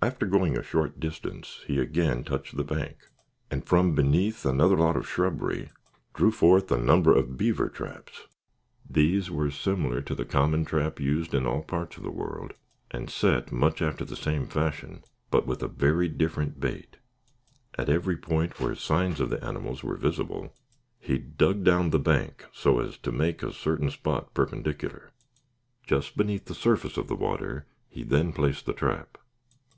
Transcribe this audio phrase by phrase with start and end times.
[0.00, 3.08] After going a short distance, he again touched the bank,
[3.50, 5.70] and from beneath another lot of shrubbery
[6.14, 8.28] drew forth a number of beaver traps.
[8.88, 12.54] These were similar to the common trap used in all parts of the world,
[12.92, 15.02] and set much after the same fashion,
[15.32, 16.98] but with a very different bait.
[17.76, 20.54] At every point where signs of the animals were visible,
[21.00, 25.10] he dug down the bank, so as to make a certain spot perpendicular.
[25.84, 29.18] Just beneath the surface of the water he then placed the trap.